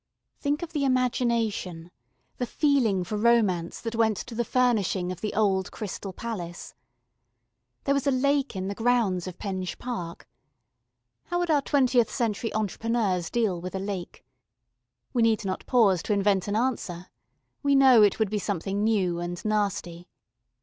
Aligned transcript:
Think 0.41 0.63
of 0.63 0.73
the 0.73 0.83
imagination, 0.83 1.91
the 2.37 2.47
feeling 2.47 3.03
for 3.03 3.17
romance 3.19 3.79
that 3.81 3.93
went 3.93 4.17
to 4.17 4.33
the 4.33 4.43
furnishing 4.43 5.11
of 5.11 5.21
the 5.21 5.31
old 5.35 5.71
Crystal 5.71 6.11
Palace. 6.11 6.73
There 7.83 7.93
was 7.93 8.07
a 8.07 8.11
lake 8.11 8.55
in 8.55 8.67
the 8.67 8.73
grounds 8.73 9.27
of 9.27 9.37
Penge 9.37 9.77
Park. 9.77 10.27
How 11.25 11.37
would 11.37 11.51
our 11.51 11.61
twentieth 11.61 12.09
century 12.09 12.51
entrepreneurs 12.55 13.29
deal 13.29 13.61
with 13.61 13.75
a 13.75 13.79
lake? 13.79 14.25
We 15.13 15.21
need 15.21 15.45
not 15.45 15.67
pause 15.67 16.01
to 16.01 16.13
invent 16.13 16.47
an 16.47 16.55
answer. 16.55 17.05
We 17.61 17.75
know 17.75 18.01
it 18.01 18.17
would 18.17 18.31
be 18.31 18.39
something 18.39 18.83
new 18.83 19.19
and 19.19 19.39
nasty. 19.45 20.07